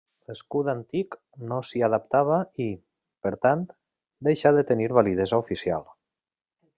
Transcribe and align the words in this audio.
L'escut 0.29 0.69
antic 0.71 1.17
no 1.51 1.59
s'hi 1.71 1.83
adaptava 1.89 2.39
i, 2.65 2.67
per 3.27 3.33
tant, 3.45 3.63
deixà 4.29 4.57
de 4.57 4.67
tenir 4.73 4.89
validesa 5.01 5.45
oficial. 5.47 5.89